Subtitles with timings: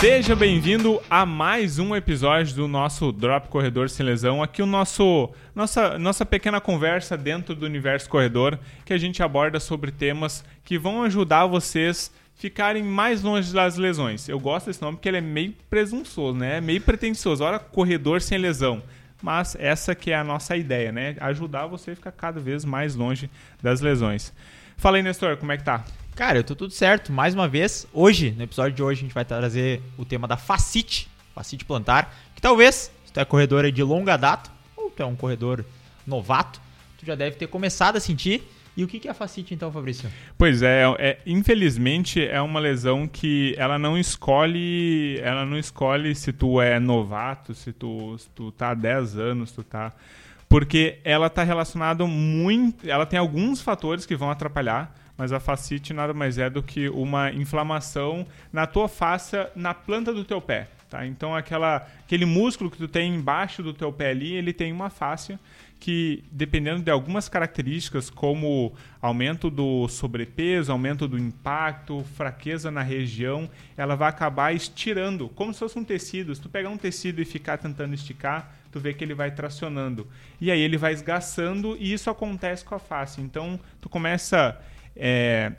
[0.00, 4.40] Seja bem-vindo a mais um episódio do nosso Drop Corredor Sem Lesão.
[4.40, 9.58] Aqui o nosso nossa, nossa pequena conversa dentro do universo corredor, que a gente aborda
[9.58, 14.28] sobre temas que vão ajudar vocês ficarem mais longe das lesões.
[14.28, 16.58] Eu gosto desse nome porque ele é meio presunçoso, né?
[16.58, 17.42] É meio pretensioso.
[17.42, 18.80] Olha, corredor sem lesão.
[19.20, 21.16] Mas essa que é a nossa ideia, né?
[21.18, 23.28] Ajudar você a ficar cada vez mais longe
[23.60, 24.32] das lesões.
[24.76, 25.84] Fala aí, Nestor, como é que tá?
[26.18, 27.12] Cara, eu tô tudo certo.
[27.12, 30.36] Mais uma vez, hoje, no episódio de hoje, a gente vai trazer o tema da
[30.36, 35.06] facite, facite plantar, que talvez, se tu é corredor de longa data, ou tu é
[35.06, 35.64] um corredor
[36.04, 36.60] novato,
[36.98, 38.42] tu já deve ter começado a sentir
[38.76, 40.10] e o que é a fascite então, Fabrício?
[40.36, 46.32] Pois é, é, infelizmente é uma lesão que ela não escolhe, ela não escolhe se
[46.32, 49.92] tu é novato, se tu, se tu tá há 10 anos, tu tá
[50.48, 55.92] porque ela está relacionada muito, ela tem alguns fatores que vão atrapalhar, mas a fascite
[55.92, 60.68] nada mais é do que uma inflamação na tua face, na planta do teu pé.
[60.88, 61.04] Tá?
[61.04, 64.88] Então aquela, aquele músculo que tu tem embaixo do teu pé ali, ele tem uma
[64.88, 65.38] fáscia
[65.78, 73.48] que, dependendo de algumas características, como aumento do sobrepeso, aumento do impacto, fraqueza na região,
[73.76, 76.34] ela vai acabar estirando, como se fosse um tecido.
[76.34, 80.06] Se tu pegar um tecido e ficar tentando esticar, tu vê que ele vai tracionando.
[80.40, 83.20] E aí ele vai esgaçando e isso acontece com a face.
[83.20, 84.58] Então tu começa,
[84.98, 85.52] é,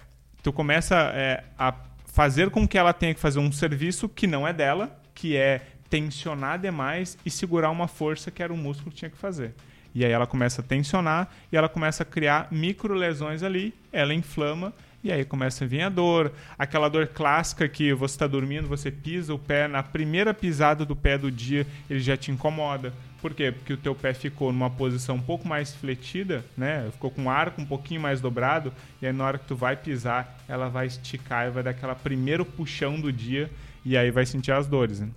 [0.43, 1.73] tu começa é, a
[2.05, 5.61] fazer com que ela tenha que fazer um serviço que não é dela, que é
[5.89, 9.53] tensionar demais e segurar uma força que era o músculo que tinha que fazer.
[9.95, 14.13] E aí ela começa a tensionar e ela começa a criar micro lesões ali, ela
[14.13, 14.73] inflama
[15.03, 18.91] e aí começa a vir a dor, aquela dor clássica que você está dormindo, você
[18.91, 22.93] pisa o pé, na primeira pisada do pé do dia ele já te incomoda.
[23.21, 23.51] Por quê?
[23.51, 26.87] Porque o teu pé ficou numa posição um pouco mais fletida, né?
[26.91, 29.75] Ficou com o arco um pouquinho mais dobrado, e aí na hora que tu vai
[29.75, 33.49] pisar, ela vai esticar e vai dar aquela primeiro puxão do dia
[33.85, 34.99] e aí vai sentir as dores.
[35.01, 35.09] Né?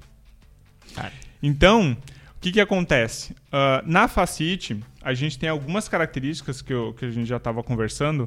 [1.42, 1.96] Então,
[2.36, 3.32] o que, que acontece?
[3.32, 7.62] Uh, na facite, a gente tem algumas características que, eu, que a gente já estava
[7.62, 8.22] conversando,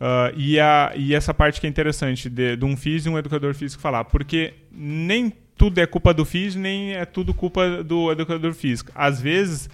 [0.00, 3.18] uh, e, a, e essa parte que é interessante de, de um físico e um
[3.18, 8.10] educador físico falar, porque nem tudo é culpa do físico, nem é tudo culpa do
[8.10, 8.90] educador físico.
[8.94, 9.68] Às vezes,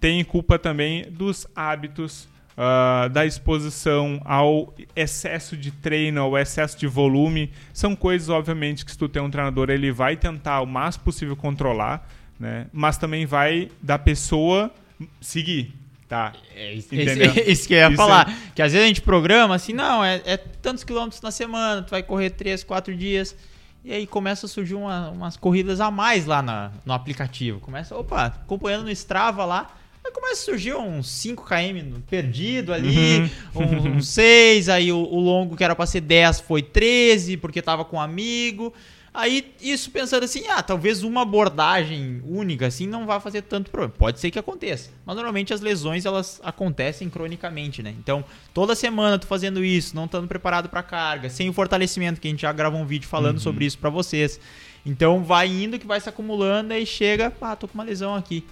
[0.00, 2.26] tem culpa também dos hábitos,
[2.56, 7.52] uh, da exposição ao excesso de treino, ao excesso de volume.
[7.70, 11.36] São coisas, obviamente, que se tu tem um treinador, ele vai tentar o mais possível
[11.36, 12.08] controlar,
[12.38, 12.68] né?
[12.72, 14.72] mas também vai da pessoa
[15.20, 15.74] seguir.
[16.08, 16.32] Tá.
[16.56, 16.94] É, isso,
[17.46, 18.26] isso que eu ia isso falar.
[18.26, 18.52] É...
[18.54, 21.90] Que às vezes a gente programa assim, não, é, é, tantos quilômetros na semana, tu
[21.90, 23.36] vai correr três, quatro dias.
[23.84, 27.60] E aí começa a surgir uma, umas corridas a mais lá na, no aplicativo.
[27.60, 29.74] Começa, opa, acompanhando no Strava lá.
[30.04, 33.96] Aí começa a surgir uns 5 km perdido ali, uhum.
[33.96, 37.84] uns 6, aí o, o, longo que era para ser 10 foi 13, porque tava
[37.84, 38.72] com um amigo.
[39.12, 43.92] Aí isso pensando assim, ah, talvez uma abordagem única assim não vá fazer tanto problema.
[43.98, 47.92] Pode ser que aconteça, mas normalmente as lesões elas acontecem cronicamente, né?
[47.98, 52.28] Então, toda semana tu fazendo isso, não estando preparado para carga, sem o fortalecimento que
[52.28, 53.42] a gente já gravou um vídeo falando uhum.
[53.42, 54.38] sobre isso para vocês.
[54.86, 58.46] Então, vai indo que vai se acumulando e chega, ah, tô com uma lesão aqui.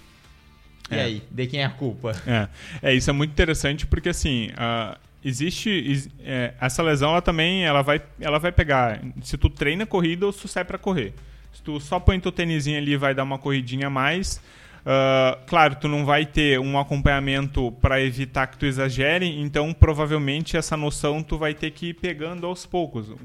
[0.91, 1.01] E é.
[1.03, 2.11] aí, de quem é a culpa?
[2.27, 2.49] É,
[2.81, 7.81] é isso é muito interessante porque assim, uh, existe é, essa lesão, ela também ela
[7.81, 9.01] vai, ela vai pegar.
[9.21, 11.13] Se tu treina corrida ou se tu sai para correr.
[11.53, 14.41] Se tu só põe teu tênisinho ali, vai dar uma corridinha a mais.
[14.79, 20.55] Uh, claro, tu não vai ter um acompanhamento para evitar que tu exagere, então provavelmente
[20.55, 23.09] essa noção tu vai ter que ir pegando aos poucos.
[23.09, 23.17] O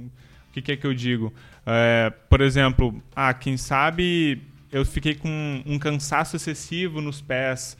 [0.52, 1.32] que, que é que eu digo?
[1.60, 7.76] Uh, por exemplo, ah, quem sabe eu fiquei com um cansaço excessivo nos pés.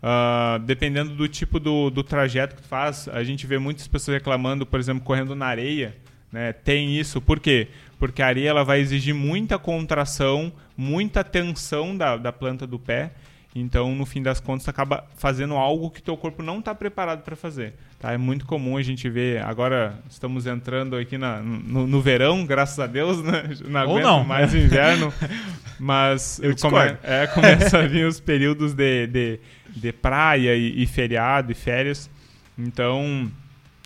[0.00, 4.16] Uh, dependendo do tipo do, do trajeto que tu faz, a gente vê muitas pessoas
[4.16, 5.96] reclamando, por exemplo, correndo na areia.
[6.30, 6.52] Né?
[6.52, 7.20] Tem isso.
[7.20, 7.68] Por quê?
[7.98, 13.12] Porque a areia ela vai exigir muita contração, muita tensão da, da planta do pé.
[13.54, 17.34] Então, no fim das contas, acaba fazendo algo que teu corpo não está preparado para
[17.34, 17.74] fazer.
[17.98, 18.12] Tá?
[18.12, 19.42] É muito comum a gente ver.
[19.42, 23.50] Agora estamos entrando aqui na, no, no verão, graças a Deus, né?
[23.66, 24.24] Não aguento não.
[24.24, 25.12] mais inverno.
[25.78, 31.52] mas come, é, começa a vir os períodos de, de, de praia e, e feriado
[31.52, 32.10] e férias.
[32.58, 33.30] Então,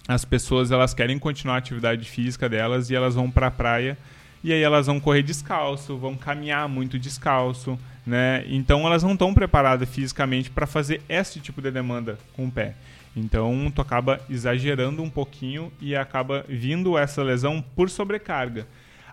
[0.08, 3.96] as pessoas elas querem continuar a atividade física delas e elas vão para a praia.
[4.42, 8.44] E aí elas vão correr descalço, vão caminhar muito descalço, né?
[8.48, 12.74] Então elas não estão preparadas fisicamente para fazer esse tipo de demanda com o pé.
[13.14, 18.66] Então tu acaba exagerando um pouquinho e acaba vindo essa lesão por sobrecarga.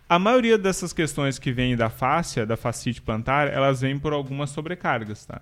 [0.09, 4.49] A maioria dessas questões que vêm da fáscia, da fascite plantar, elas vêm por algumas
[4.49, 5.39] sobrecargas, tá?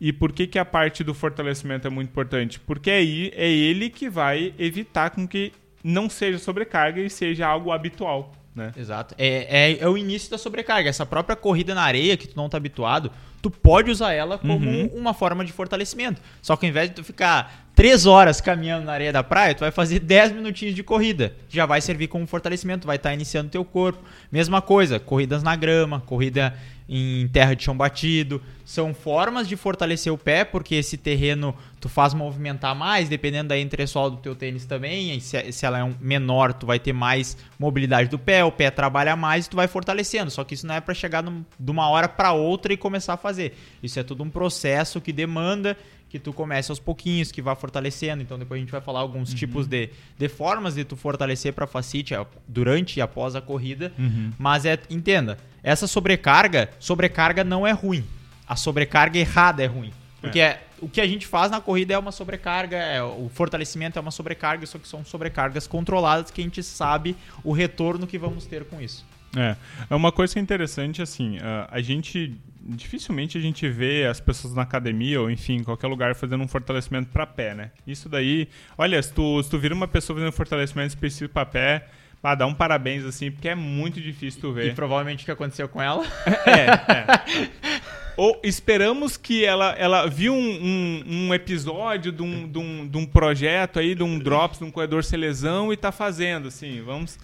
[0.00, 2.58] E por que, que a parte do fortalecimento é muito importante?
[2.58, 5.52] Porque aí é ele que vai evitar com que
[5.84, 8.32] não seja sobrecarga e seja algo habitual.
[8.54, 8.72] né?
[8.74, 9.14] Exato.
[9.18, 10.88] É, é, é, o início da sobrecarga.
[10.88, 13.12] Essa própria corrida na areia que tu não tá habituado,
[13.42, 14.86] tu pode usar ela como uhum.
[14.94, 16.22] uma forma de fortalecimento.
[16.40, 19.60] Só que ao invés de tu ficar três horas caminhando na areia da praia, tu
[19.60, 21.34] vai fazer 10 minutinhos de corrida.
[21.46, 24.02] Já vai servir como fortalecimento, vai estar tá iniciando teu corpo.
[24.32, 26.54] Mesma coisa, corridas na grama, corrida
[26.88, 28.42] em terra de chão batido.
[28.64, 31.54] São formas de fortalecer o pé, porque esse terreno
[31.86, 35.20] tu faz movimentar mais, dependendo da entressola do teu tênis também.
[35.20, 38.72] Se, se ela é um menor, tu vai ter mais mobilidade do pé, o pé
[38.72, 40.28] trabalha mais e tu vai fortalecendo.
[40.28, 43.14] Só que isso não é para chegar num, de uma hora para outra e começar
[43.14, 43.56] a fazer.
[43.80, 45.76] Isso é tudo um processo que demanda
[46.08, 48.20] que tu comece aos pouquinhos, que vá fortalecendo.
[48.20, 49.36] Então depois a gente vai falar alguns uhum.
[49.36, 52.14] tipos de, de formas de tu fortalecer para facite
[52.48, 53.92] durante e após a corrida.
[53.96, 54.32] Uhum.
[54.36, 58.04] Mas é, entenda, essa sobrecarga, sobrecarga não é ruim.
[58.48, 59.92] A sobrecarga errada é ruim.
[60.20, 60.44] Porque é.
[60.44, 64.02] É, o que a gente faz na corrida é uma sobrecarga, é, o fortalecimento é
[64.02, 68.46] uma sobrecarga, só que são sobrecargas controladas que a gente sabe o retorno que vamos
[68.46, 69.04] ter com isso.
[69.36, 69.56] É,
[69.90, 74.52] é uma coisa que é interessante, assim, a gente dificilmente a gente vê as pessoas
[74.54, 77.70] na academia ou enfim, em qualquer lugar fazendo um fortalecimento para pé, né?
[77.86, 81.46] Isso daí, olha, se tu, se tu vira uma pessoa fazendo um fortalecimento específico para
[81.46, 81.86] pé,
[82.22, 84.72] ah, dá um parabéns assim, porque é muito difícil tu ver.
[84.72, 86.04] E provavelmente o que aconteceu com ela?
[86.44, 87.96] é, é.
[88.16, 92.96] Ou esperamos que ela, ela viu um, um, um episódio de um, de, um, de
[92.96, 97.18] um projeto aí, de um Drops, de um corredor Selezão e tá fazendo, assim, vamos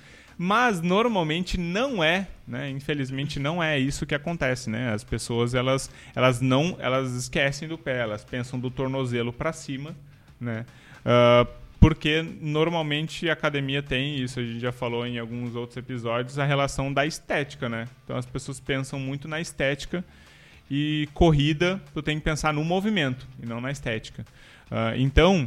[0.44, 2.68] mas normalmente não é, né?
[2.70, 4.92] Infelizmente não é isso que acontece, né?
[4.92, 9.94] As pessoas elas, elas não, elas esquecem do pé, elas pensam do tornozelo para cima,
[10.40, 10.66] né?
[11.00, 11.48] Uh,
[11.78, 16.44] porque normalmente a academia tem isso, a gente já falou em alguns outros episódios, a
[16.44, 17.88] relação da estética, né?
[18.04, 20.04] Então as pessoas pensam muito na estética
[20.74, 24.24] e corrida, tu tem que pensar no movimento e não na estética.
[24.70, 25.46] Uh, então,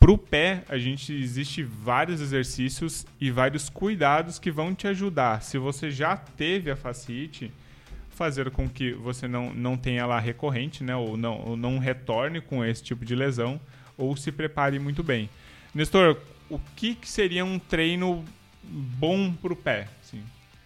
[0.00, 5.42] para o pé, a gente existe vários exercícios e vários cuidados que vão te ajudar.
[5.42, 7.52] Se você já teve a fascite,
[8.08, 10.96] fazer com que você não, não tenha ela recorrente, né?
[10.96, 13.60] Ou não, ou não retorne com esse tipo de lesão,
[13.98, 15.28] ou se prepare muito bem.
[15.74, 16.16] Nestor,
[16.48, 18.24] o que, que seria um treino
[18.64, 19.88] bom para o pé?
[20.00, 20.22] Sim.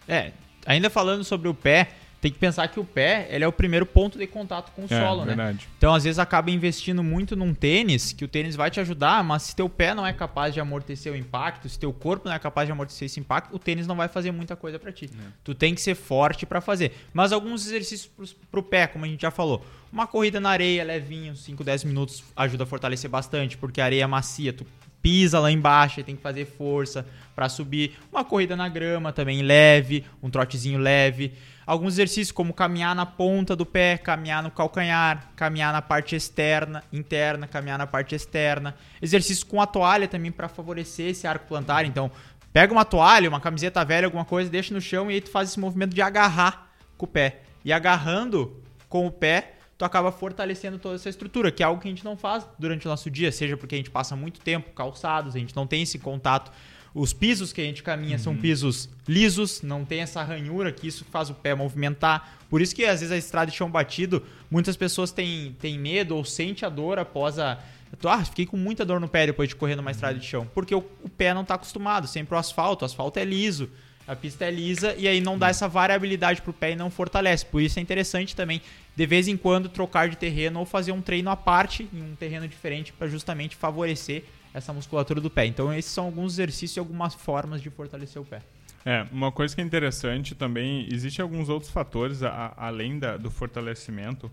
[0.07, 0.31] É,
[0.65, 1.89] ainda falando sobre o pé,
[2.19, 4.85] tem que pensar que o pé ele é o primeiro ponto de contato com o
[4.85, 5.27] é, solo, né?
[5.27, 5.57] verdade.
[5.59, 5.71] né?
[5.77, 9.43] Então, às vezes, acaba investindo muito num tênis, que o tênis vai te ajudar, mas
[9.43, 12.39] se teu pé não é capaz de amortecer o impacto, se teu corpo não é
[12.39, 15.09] capaz de amortecer esse impacto, o tênis não vai fazer muita coisa para ti.
[15.13, 15.31] É.
[15.43, 16.91] Tu tem que ser forte para fazer.
[17.13, 20.83] Mas alguns exercícios pro, pro pé, como a gente já falou, uma corrida na areia
[20.83, 24.65] levinho, 5, 10 minutos, ajuda a fortalecer bastante, porque a areia é macia, tu
[25.01, 27.05] pisa lá embaixo tem que fazer força
[27.35, 27.97] para subir.
[28.11, 31.33] Uma corrida na grama também leve, um trotezinho leve.
[31.65, 36.83] Alguns exercícios como caminhar na ponta do pé, caminhar no calcanhar, caminhar na parte externa,
[36.93, 38.73] interna, caminhar na parte externa.
[39.01, 41.85] Exercícios com a toalha também para favorecer esse arco plantar.
[41.85, 42.09] Então,
[42.53, 45.49] pega uma toalha, uma camiseta velha, alguma coisa, deixa no chão e aí tu faz
[45.49, 47.41] esse movimento de agarrar com o pé.
[47.65, 51.87] E agarrando com o pé, tu acaba fortalecendo toda essa estrutura, que é algo que
[51.87, 54.71] a gente não faz durante o nosso dia, seja porque a gente passa muito tempo
[54.71, 56.51] calçados, a gente não tem esse contato
[56.97, 58.23] os pisos que a gente caminha uhum.
[58.23, 62.39] são pisos lisos, não tem essa ranhura que isso faz o pé movimentar.
[62.49, 66.15] Por isso que às vezes a estrada de chão batido, muitas pessoas têm, têm medo
[66.15, 67.59] ou sente a dor após a.
[68.03, 70.49] Ah, fiquei com muita dor no pé depois de correr numa estrada de chão.
[70.53, 73.69] Porque o, o pé não está acostumado, sempre o asfalto, o asfalto é liso,
[74.07, 77.45] a pista é lisa e aí não dá essa variabilidade pro pé e não fortalece.
[77.45, 78.61] Por isso é interessante também,
[78.95, 82.15] de vez em quando, trocar de terreno ou fazer um treino à parte, em um
[82.15, 84.23] terreno diferente, para justamente favorecer
[84.53, 85.45] essa musculatura do pé.
[85.45, 88.41] Então, esses são alguns exercícios e algumas formas de fortalecer o pé.
[88.85, 93.17] É, uma coisa que é interessante também, existem alguns outros fatores a, a, além da,
[93.17, 94.27] do fortalecimento,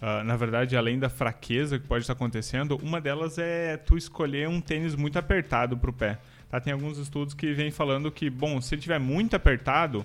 [0.00, 4.48] uh, na verdade, além da fraqueza que pode estar acontecendo, uma delas é tu escolher
[4.48, 6.18] um tênis muito apertado para o pé.
[6.48, 6.60] Tá?
[6.60, 10.04] Tem alguns estudos que vêm falando que, bom, se ele tiver muito apertado,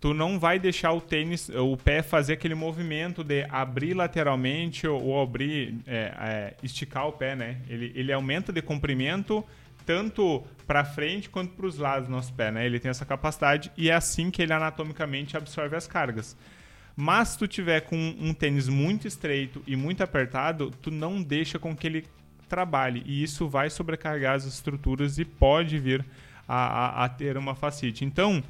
[0.00, 5.02] tu não vai deixar o tênis, o pé fazer aquele movimento de abrir lateralmente ou,
[5.02, 7.58] ou abrir, é, é, esticar o pé, né?
[7.68, 9.44] Ele, ele aumenta de comprimento
[9.84, 12.66] tanto para frente quanto para os lados do nosso pé, né?
[12.66, 16.36] Ele tem essa capacidade e é assim que ele anatomicamente absorve as cargas.
[16.96, 21.58] Mas se tu tiver com um tênis muito estreito e muito apertado, tu não deixa
[21.58, 22.06] com que ele
[22.48, 26.04] trabalhe e isso vai sobrecarregar as estruturas e pode vir
[26.48, 28.04] a, a, a ter uma facite.
[28.04, 28.42] Então,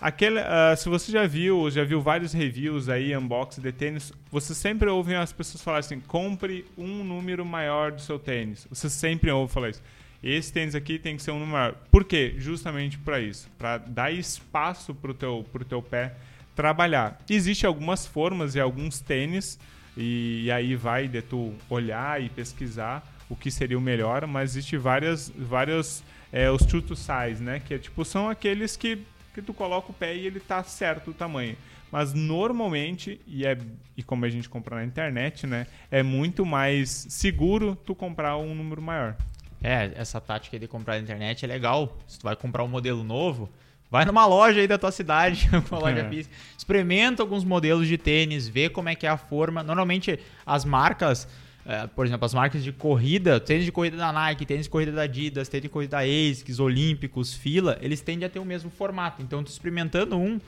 [0.00, 4.54] Aquele, uh, se você já viu, já viu vários reviews aí, unboxing de tênis, você
[4.54, 8.64] sempre ouve as pessoas falar assim: compre um número maior do seu tênis.
[8.70, 9.82] Você sempre ouve falar isso.
[10.22, 11.74] Esse tênis aqui tem que ser um número maior.
[11.90, 12.34] Por quê?
[12.38, 16.14] Justamente para isso, para dar espaço para o teu, teu pé
[16.54, 17.20] trabalhar.
[17.28, 19.58] Existem algumas formas e alguns tênis,
[19.96, 24.50] e, e aí vai de tu olhar e pesquisar o que seria o melhor, mas
[24.50, 27.60] existe várias, várias é, os true to size, né?
[27.60, 29.04] Que é, tipo, são aqueles que
[29.38, 31.56] que tu coloca o pé e ele tá certo o tamanho.
[31.90, 33.56] Mas normalmente, e, é,
[33.96, 35.66] e como a gente compra na internet, né?
[35.90, 39.16] É muito mais seguro tu comprar um número maior.
[39.62, 41.96] É, essa tática de comprar na internet é legal.
[42.06, 43.48] Se tu vai comprar um modelo novo,
[43.90, 46.08] vai numa loja aí da tua cidade, uma loja é.
[46.08, 49.62] física, experimenta alguns modelos de tênis, vê como é que é a forma.
[49.62, 51.26] Normalmente as marcas,
[51.68, 54.90] é, por exemplo, as marcas de corrida, tênis de corrida da Nike, tênis de corrida
[54.90, 58.70] da Adidas, tênis de corrida da ASICS, Olímpicos, Fila, eles tendem a ter o mesmo
[58.70, 59.20] formato.
[59.20, 60.40] Então, tu experimentando um,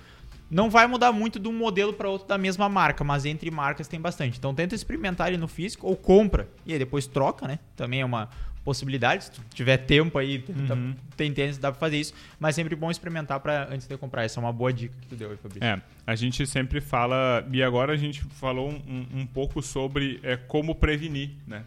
[0.50, 3.86] não vai mudar muito de um modelo para outro da mesma marca, mas entre marcas
[3.86, 4.38] tem bastante.
[4.38, 7.60] Então tenta experimentar ele no físico ou compra e aí depois troca, né?
[7.76, 8.28] Também é uma
[8.64, 10.94] possibilidade, se tu tiver tempo aí, uhum.
[11.16, 14.24] tem tênis, dá para fazer isso, mas sempre bom experimentar para antes de comprar.
[14.24, 15.64] Essa é uma boa dica que tu deu aí, Fabrício.
[15.64, 20.36] É, a gente sempre fala, e agora a gente falou um, um pouco sobre é,
[20.36, 21.64] como prevenir, né?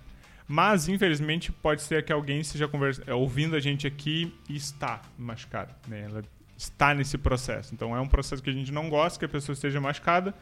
[0.47, 5.01] Mas, infelizmente, pode ser que alguém esteja conversa, é, ouvindo a gente aqui e está
[5.17, 5.73] machucado.
[5.87, 6.05] Né?
[6.09, 6.23] Ela
[6.57, 7.73] está nesse processo.
[7.73, 10.33] Então é um processo que a gente não gosta que a pessoa esteja machucada.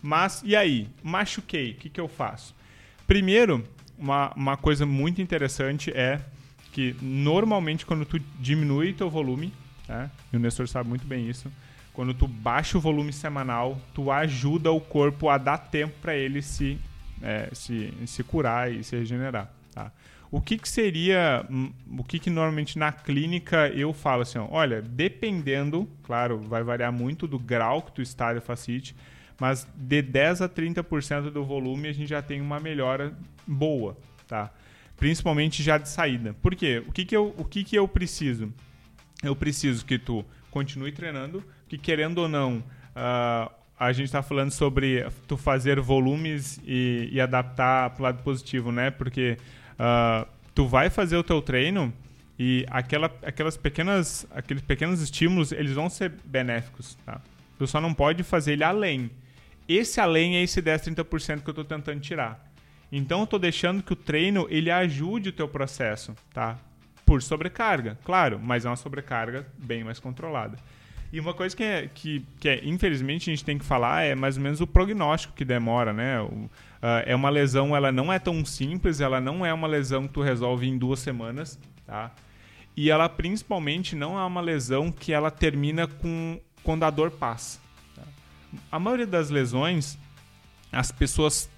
[0.00, 0.88] Mas, e aí?
[1.02, 2.54] Machuquei, o que, que eu faço?
[3.06, 3.64] Primeiro,
[3.98, 6.20] uma, uma coisa muito interessante é
[6.72, 9.52] que normalmente quando tu diminui teu volume,
[9.88, 11.50] né, e o Nestor sabe muito bem isso,
[11.92, 16.40] quando tu baixa o volume semanal, tu ajuda o corpo a dar tempo para ele
[16.40, 16.78] se,
[17.20, 19.50] é, se, se curar e se regenerar.
[19.74, 19.90] Tá?
[20.30, 24.82] O que, que seria, hum, o que, que normalmente na clínica eu falo assim, olha,
[24.82, 28.94] dependendo, claro, vai variar muito do grau que tu está de facite,
[29.40, 33.16] mas de 10 a 30% do volume a gente já tem uma melhora
[33.46, 34.50] boa, tá?
[34.96, 36.34] Principalmente já de saída.
[36.42, 36.82] Por quê?
[36.86, 38.52] O que, que, eu, o que, que eu preciso?
[39.22, 44.50] Eu preciso que tu continue treinando, que querendo ou não, uh, a gente está falando
[44.50, 48.90] sobre tu fazer volumes e, e adaptar para o lado positivo, né?
[48.90, 49.38] Porque
[49.74, 51.92] uh, tu vai fazer o teu treino
[52.36, 57.20] e aquela, aquelas pequenas, aqueles pequenos estímulos, eles vão ser benéficos, tá?
[57.56, 59.10] Tu só não pode fazer ele além.
[59.68, 62.44] Esse além é esse 10, 30% que eu estou tentando tirar.
[62.90, 66.58] Então eu estou deixando que o treino ele ajude o teu processo, tá?
[67.04, 70.56] Por sobrecarga, claro, mas é uma sobrecarga bem mais controlada.
[71.12, 74.14] E uma coisa que, é, que, que é, infelizmente a gente tem que falar é
[74.14, 76.20] mais ou menos o prognóstico que demora, né?
[76.20, 76.48] O,
[76.78, 80.14] Uh, é uma lesão, ela não é tão simples, ela não é uma lesão que
[80.14, 82.12] tu resolve em duas semanas, tá?
[82.76, 87.58] E ela principalmente não é uma lesão que ela termina com quando a dor passa.
[88.70, 89.98] A maioria das lesões,
[90.72, 91.48] as pessoas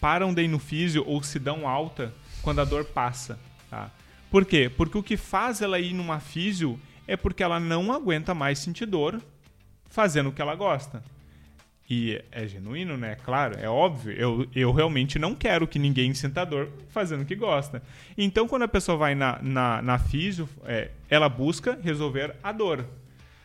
[0.00, 3.90] param de ir no físio ou se dão alta quando a dor passa, tá?
[4.30, 4.70] Por quê?
[4.74, 8.86] Porque o que faz ela ir numa físio é porque ela não aguenta mais sentir
[8.86, 9.20] dor
[9.88, 11.02] fazendo o que ela gosta.
[11.90, 13.16] E é genuíno, né?
[13.16, 14.12] Claro, é óbvio.
[14.12, 17.82] Eu, eu realmente não quero que ninguém sinta dor fazendo o que gosta.
[18.16, 22.86] Então, quando a pessoa vai na, na, na físio, é, ela busca resolver a dor.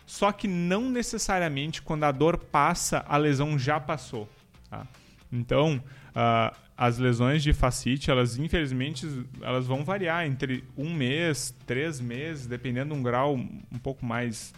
[0.05, 4.29] Só que não necessariamente quando a dor passa, a lesão já passou.
[4.69, 4.85] Tá?
[5.31, 9.07] Então, uh, as lesões de facite, elas infelizmente
[9.41, 14.53] elas vão variar entre um mês, três meses, dependendo de um grau um pouco mais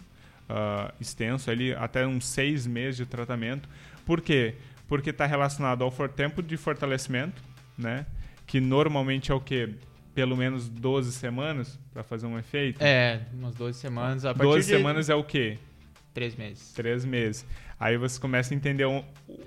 [0.48, 3.68] uh, extenso, ali, até uns seis meses de tratamento.
[4.04, 4.56] Por quê?
[4.86, 7.42] Porque está relacionado ao tempo de fortalecimento,
[7.76, 8.06] né?
[8.46, 9.74] que normalmente é o quê?
[10.18, 12.82] Pelo menos 12 semanas para fazer um efeito?
[12.82, 14.24] É, umas 12 semanas.
[14.24, 14.76] A 12 de...
[14.76, 15.58] semanas é o quê?
[16.12, 16.72] Três meses.
[16.72, 17.46] Três meses.
[17.78, 18.84] Aí você começa a entender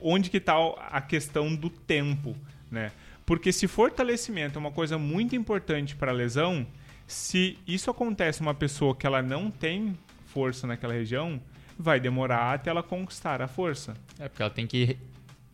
[0.02, 0.56] onde que está
[0.90, 2.34] a questão do tempo,
[2.72, 2.94] né?
[3.26, 6.66] Porque se fortalecimento é uma coisa muito importante para a lesão,
[7.06, 11.42] se isso acontece uma pessoa que ela não tem força naquela região,
[11.78, 13.94] vai demorar até ela conquistar a força.
[14.18, 14.98] É, porque ela tem que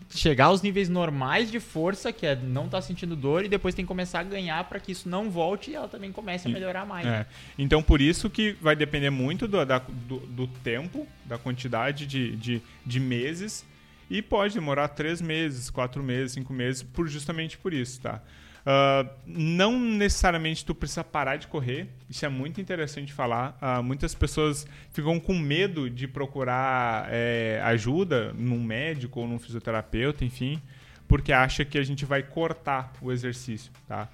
[0.10, 3.76] chegar aos níveis normais de força, que é não estar tá sentindo dor, e depois
[3.76, 6.52] tem que começar a ganhar para que isso não volte e ela também comece a
[6.52, 7.06] melhorar mais.
[7.06, 7.26] É.
[7.58, 12.36] Então, por isso que vai depender muito do, da, do, do, tempo, da quantidade de,
[12.36, 13.66] de, de meses,
[14.10, 18.22] e pode demorar três meses, quatro meses, cinco meses, por justamente por isso, tá?
[18.68, 23.58] Uh, não necessariamente tu precisa parar de correr, isso é muito interessante falar.
[23.62, 30.26] Uh, muitas pessoas ficam com medo de procurar é, ajuda num médico ou num fisioterapeuta,
[30.26, 30.62] enfim,
[31.08, 34.10] porque acha que a gente vai cortar o exercício, tá?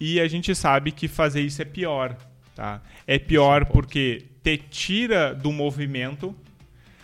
[0.00, 2.16] E a gente sabe que fazer isso é pior,
[2.56, 2.80] tá?
[3.06, 6.34] É pior porque te tira do movimento,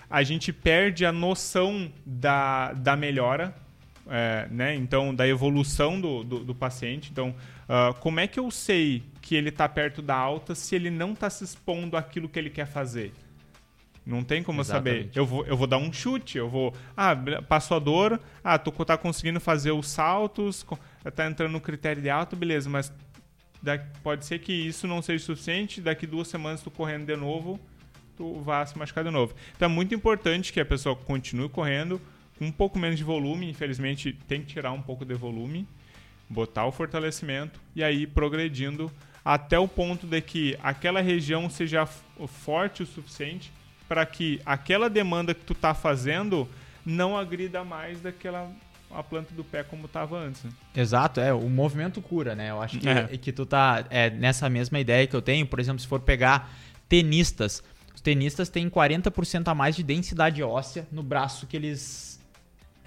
[0.08, 3.54] a gente perde a noção da, da melhora,
[4.08, 4.74] é, né?
[4.74, 7.10] Então, da evolução do, do, do paciente.
[7.10, 7.34] Então,
[7.68, 11.12] uh, como é que eu sei que ele está perto da alta se ele não
[11.12, 13.12] está se expondo àquilo que ele quer fazer?
[14.04, 15.08] Não tem como Exatamente.
[15.08, 15.18] saber.
[15.18, 16.74] Eu vou, eu vou dar um chute, eu vou.
[16.96, 17.14] Ah,
[17.46, 20.64] passou a dor, ah, tu tá conseguindo fazer os saltos,
[21.14, 22.90] tá entrando no critério de alto, beleza, mas
[24.02, 27.60] pode ser que isso não seja suficiente, daqui duas semanas tu correndo de novo,
[28.16, 29.34] tu vá se machucar de novo.
[29.54, 32.00] Então é muito importante que a pessoa continue correndo
[32.38, 35.66] com um pouco menos de volume, infelizmente tem que tirar um pouco de volume,
[36.28, 38.90] botar o fortalecimento e aí progredindo
[39.24, 43.52] até o ponto de que aquela região seja forte o suficiente
[43.88, 46.48] para que aquela demanda que tu está fazendo
[46.84, 48.50] não agrida mais daquela
[48.90, 50.44] a planta do pé como estava antes.
[50.44, 50.50] Né?
[50.74, 52.50] Exato, é, o movimento cura, né?
[52.50, 53.06] Eu acho que, é.
[53.18, 56.50] que tu tá é, nessa mesma ideia que eu tenho, por exemplo, se for pegar
[56.88, 57.62] tenistas,
[57.94, 62.17] os tenistas têm 40% a mais de densidade óssea no braço que eles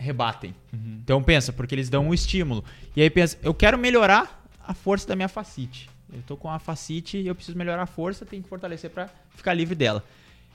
[0.02, 0.54] rebatem.
[0.74, 1.00] Uhum.
[1.04, 2.64] Então pensa, porque eles dão um estímulo.
[2.96, 5.90] E aí pensa, eu quero melhorar a força da minha facite.
[6.12, 9.10] Eu tô com a facite e eu preciso melhorar a força, tenho que fortalecer para
[9.36, 10.04] ficar livre dela.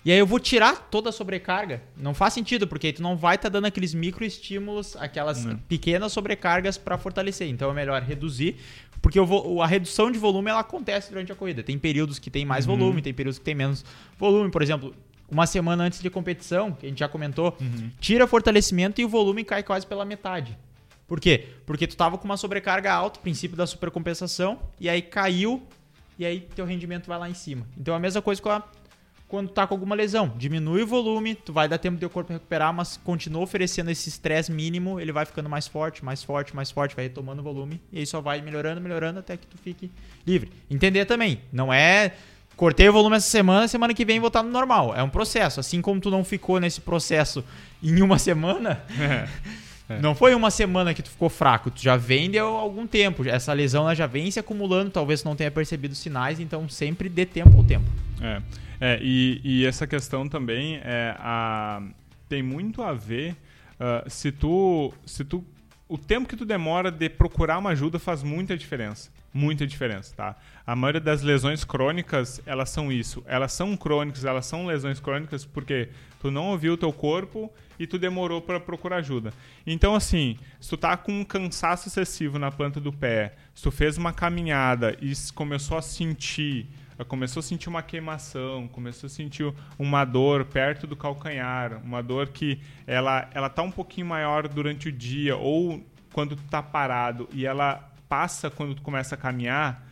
[0.05, 1.83] E aí eu vou tirar toda a sobrecarga.
[1.97, 5.57] Não faz sentido, porque tu não vai estar tá dando aqueles microestímulos, aquelas não.
[5.57, 7.49] pequenas sobrecargas para fortalecer.
[7.49, 8.57] Então é melhor reduzir,
[9.03, 11.63] porque vou, a redução de volume ela acontece durante a corrida.
[11.63, 12.77] Tem períodos que tem mais uhum.
[12.77, 13.85] volume, tem períodos que tem menos
[14.17, 14.49] volume.
[14.51, 14.95] Por exemplo,
[15.31, 17.91] uma semana antes de competição, que a gente já comentou, uhum.
[18.01, 20.57] tira fortalecimento e o volume cai quase pela metade.
[21.07, 21.49] Por quê?
[21.65, 25.63] Porque tu tava com uma sobrecarga alta, princípio da supercompensação, e aí caiu,
[26.19, 27.67] e aí teu rendimento vai lá em cima.
[27.79, 28.63] Então a mesma coisa com a,
[29.29, 30.33] quando tá com alguma lesão.
[30.37, 34.09] Diminui o volume, tu vai dar tempo do teu corpo recuperar, mas continua oferecendo esse
[34.09, 37.81] estresse mínimo, ele vai ficando mais forte, mais forte, mais forte, vai retomando o volume,
[37.93, 39.91] e aí só vai melhorando, melhorando até que tu fique
[40.27, 40.51] livre.
[40.71, 42.15] Entender também, não é
[42.57, 44.95] cortei o volume essa semana, semana que vem voltar no normal.
[44.95, 45.61] É um processo.
[45.61, 47.45] Assim como tu não ficou nesse processo
[47.83, 48.83] em uma semana,
[49.89, 50.01] É.
[50.01, 53.27] Não foi uma semana que tu ficou fraco, tu já vem de algum tempo.
[53.29, 57.57] Essa lesão já vem se acumulando, talvez não tenha percebido sinais, então sempre dê tempo
[57.57, 57.89] ao tempo.
[58.21, 58.43] É,
[58.81, 61.81] é e, e, essa questão também é a,
[62.29, 63.37] tem muito a ver
[63.75, 65.45] uh, se tu se tu
[65.89, 69.09] o tempo que tu demora de procurar uma ajuda faz muita diferença.
[69.37, 70.35] Muita diferença, tá?
[70.67, 73.23] A maioria das lesões crônicas, elas são isso.
[73.27, 77.87] Elas são crônicas, elas são lesões crônicas porque tu não ouviu o teu corpo e
[77.87, 79.35] tu demorou para procurar ajuda.
[79.67, 83.71] Então, assim, se tu tá com um cansaço excessivo na planta do pé, se tu
[83.71, 86.67] fez uma caminhada e começou a sentir
[87.05, 92.29] começou a sentir uma queimação, começou a sentir uma dor perto do calcanhar, uma dor
[92.29, 97.29] que ela ela tá um pouquinho maior durante o dia ou quando tu tá parado
[97.35, 99.87] e ela passa quando tu começa a caminhar,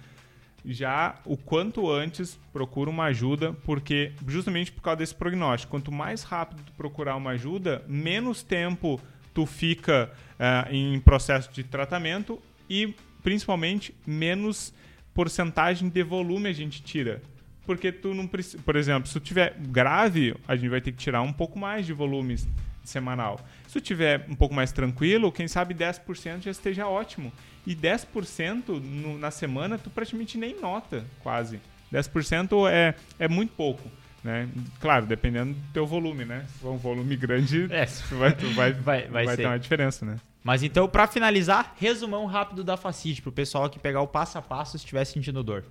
[0.64, 6.22] já o quanto antes procura uma ajuda, porque justamente por causa desse prognóstico, quanto mais
[6.22, 9.00] rápido tu procurar uma ajuda, menos tempo
[9.34, 14.72] tu fica uh, em processo de tratamento e principalmente menos
[15.12, 17.20] porcentagem de volume a gente tira.
[17.66, 18.62] Porque tu não precisa.
[18.62, 21.86] Por exemplo, se tu tiver grave, a gente vai ter que tirar um pouco mais
[21.86, 22.36] de volume
[22.84, 23.40] semanal.
[23.66, 27.32] Se tu tiver um pouco mais tranquilo, quem sabe 10% já esteja ótimo.
[27.66, 31.60] E 10% no, na semana tu praticamente nem nota, quase.
[31.92, 33.90] 10% é, é muito pouco.
[34.22, 34.48] Né?
[34.80, 36.46] Claro, dependendo do teu volume, né?
[36.48, 37.84] Se for um volume grande, é.
[38.10, 40.16] vai, vai, vai, vai, vai ter uma diferença, né?
[40.42, 44.42] Mas então, para finalizar, resumão rápido da facite, pro pessoal que pegar o passo a
[44.42, 45.64] passo se estiver sentindo dor.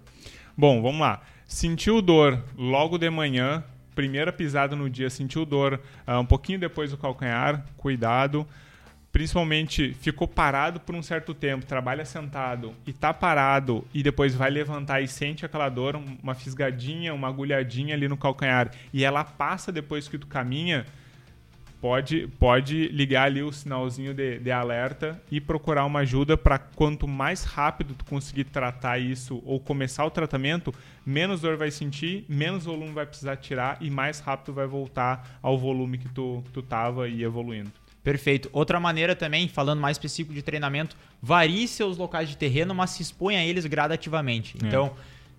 [0.56, 1.22] Bom, vamos lá.
[1.48, 3.64] Sentiu dor logo de manhã,
[3.96, 8.48] primeira pisada no dia, sentiu dor uh, um pouquinho depois do calcanhar, cuidado.
[9.12, 14.50] Principalmente ficou parado por um certo tempo, trabalha sentado e tá parado e depois vai
[14.50, 19.72] levantar e sente aquela dor, uma fisgadinha, uma agulhadinha ali no calcanhar e ela passa
[19.72, 20.88] depois que tu caminha,
[21.84, 27.10] pode, pode ligar ali o sinalzinho de, de alerta e procurar uma ajuda para quanto
[27.10, 30.74] mais rápido tu conseguir tratar isso ou começar o tratamento,
[31.06, 35.58] menos dor vai sentir, menos volume vai precisar tirar e mais rápido vai voltar ao
[35.58, 37.70] volume que tu, tu tava e evoluindo.
[38.02, 38.50] Perfeito.
[38.54, 43.02] Outra maneira também, falando mais específico de treinamento, varie seus locais de terreno, mas se
[43.02, 44.56] exponha a eles gradativamente.
[44.64, 44.68] É.
[44.68, 44.94] Então,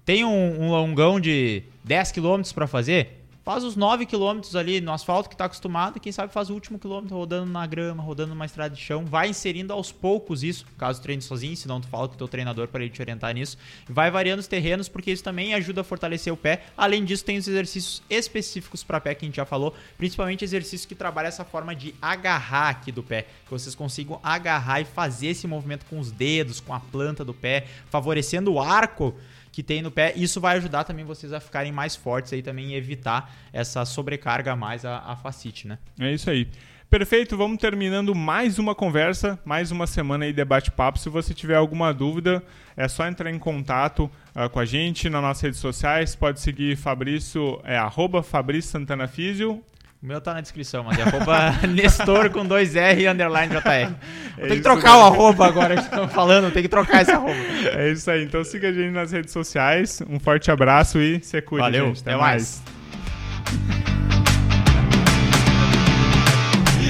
[0.05, 4.91] tem um, um longão de 10 km para fazer, faz os 9 quilômetros ali no
[4.91, 8.31] asfalto que está acostumado, e quem sabe faz o último quilômetro rodando na grama, rodando
[8.31, 12.09] numa estrada de chão, vai inserindo aos poucos isso, caso treine sozinho, senão tu fala
[12.09, 15.23] com o teu treinador para ele te orientar nisso, vai variando os terrenos porque isso
[15.23, 16.65] também ajuda a fortalecer o pé.
[16.77, 20.87] Além disso, tem os exercícios específicos para pé que a gente já falou, principalmente exercícios
[20.87, 25.29] que trabalham essa forma de agarrar aqui do pé, que vocês consigam agarrar e fazer
[25.29, 29.15] esse movimento com os dedos, com a planta do pé, favorecendo o arco
[29.55, 30.13] que tem no pé.
[30.17, 34.53] Isso vai ajudar também vocês a ficarem mais fortes aí também e evitar essa sobrecarga
[34.53, 35.79] a mais a, a facite, né?
[35.99, 36.49] É isso aí.
[36.91, 40.99] Perfeito, vamos terminando mais uma conversa, mais uma semana aí de bate-papo.
[40.99, 42.43] Se você tiver alguma dúvida,
[42.77, 46.17] é só entrar em contato uh, com a gente nas nossas redes sociais.
[46.17, 49.63] Pode seguir Fabrício, é arroba Fabrício Santana Físio
[50.05, 53.95] o meu tá na descrição, mas é arroba Nestor com dois R underline JR.
[54.37, 57.33] É tem que trocar o arroba agora que estão falando, tem que trocar esse arroba.
[57.75, 60.03] É isso aí, então siga a gente nas redes sociais.
[60.07, 61.63] Um forte abraço e se cuide.
[61.63, 62.03] Valeu, gente.
[62.03, 62.63] até, mais.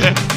[0.02, 0.24] mais.